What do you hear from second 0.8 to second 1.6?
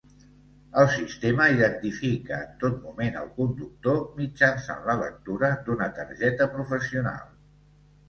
El sistema